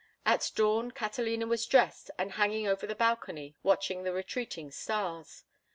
[0.25, 5.43] At dawn Catalina was dressed and hanging over the balcony watching the retreating stars.